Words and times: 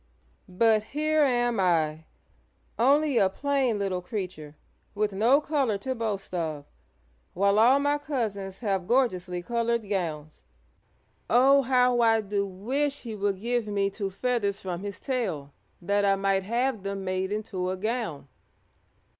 "But 0.49 0.81
here 0.81 1.21
am 1.21 1.59
I, 1.59 2.05
only 2.79 3.19
a 3.19 3.29
plain 3.29 3.77
little 3.77 4.01
creature, 4.01 4.55
with 4.95 5.13
no 5.13 5.39
color 5.39 5.77
to 5.77 5.93
boast 5.93 6.33
of, 6.33 6.65
while 7.35 7.59
all 7.59 7.77
my 7.77 7.99
cousins 7.99 8.61
have 8.61 8.87
gorgeously 8.87 9.43
colored 9.43 9.87
gowns. 9.87 10.43
Oh, 11.29 11.61
how 11.61 12.01
I 12.01 12.21
do 12.21 12.47
wish 12.47 13.03
he 13.03 13.13
would 13.13 13.39
give 13.39 13.67
me 13.67 13.91
two 13.91 14.09
feathers 14.09 14.59
from 14.59 14.81
his 14.81 14.99
tail 14.99 15.53
that 15.83 16.03
I 16.03 16.15
might 16.15 16.41
have 16.41 16.81
them 16.81 17.03
made 17.03 17.31
into 17.31 17.69
a 17.69 17.77
gown!" 17.77 18.27